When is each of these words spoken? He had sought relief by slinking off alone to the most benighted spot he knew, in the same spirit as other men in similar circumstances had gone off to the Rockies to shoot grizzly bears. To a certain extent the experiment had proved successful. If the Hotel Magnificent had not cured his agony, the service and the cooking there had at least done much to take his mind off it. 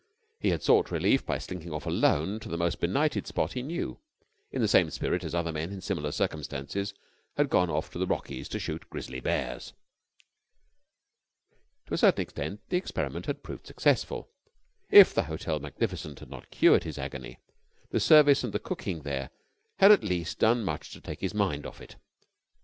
He 0.39 0.49
had 0.49 0.63
sought 0.63 0.89
relief 0.89 1.23
by 1.27 1.37
slinking 1.37 1.71
off 1.71 1.85
alone 1.85 2.39
to 2.39 2.49
the 2.49 2.57
most 2.57 2.79
benighted 2.79 3.27
spot 3.27 3.53
he 3.53 3.61
knew, 3.61 3.99
in 4.51 4.59
the 4.59 4.67
same 4.67 4.89
spirit 4.89 5.23
as 5.23 5.35
other 5.35 5.51
men 5.51 5.71
in 5.71 5.79
similar 5.79 6.11
circumstances 6.11 6.95
had 7.37 7.51
gone 7.51 7.69
off 7.69 7.91
to 7.91 7.99
the 7.99 8.07
Rockies 8.07 8.49
to 8.49 8.57
shoot 8.59 8.89
grizzly 8.89 9.19
bears. 9.19 9.73
To 11.85 11.93
a 11.93 11.99
certain 11.99 12.23
extent 12.23 12.61
the 12.69 12.77
experiment 12.77 13.27
had 13.27 13.43
proved 13.43 13.67
successful. 13.67 14.31
If 14.89 15.13
the 15.13 15.25
Hotel 15.25 15.59
Magnificent 15.59 16.17
had 16.19 16.31
not 16.31 16.49
cured 16.49 16.83
his 16.83 16.97
agony, 16.97 17.37
the 17.91 17.99
service 17.99 18.43
and 18.43 18.53
the 18.53 18.59
cooking 18.59 19.03
there 19.03 19.29
had 19.77 19.91
at 19.91 20.03
least 20.03 20.39
done 20.39 20.63
much 20.63 20.89
to 20.93 20.99
take 20.99 21.21
his 21.21 21.35
mind 21.35 21.63
off 21.63 21.79
it. 21.79 21.95